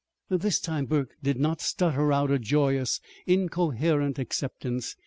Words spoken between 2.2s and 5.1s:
a joyous, incoherent acceptance.